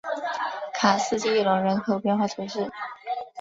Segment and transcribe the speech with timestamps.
[0.73, 2.71] 卡斯蒂隆人口变化图示